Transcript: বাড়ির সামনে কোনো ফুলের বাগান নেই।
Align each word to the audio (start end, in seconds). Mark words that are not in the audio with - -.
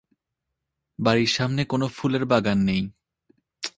বাড়ির 0.99 1.27
সামনে 1.27 1.61
কোনো 1.65 1.85
ফুলের 1.87 2.23
বাগান 2.25 2.59
নেই। 2.63 2.83